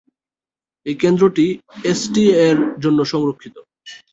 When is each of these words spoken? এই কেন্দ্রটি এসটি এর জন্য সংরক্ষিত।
এই 0.85 0.95
কেন্দ্রটি 0.95 1.45
এসটি 1.83 2.23
এর 2.47 2.57
জন্য 2.83 2.99
সংরক্ষিত। 3.05 3.55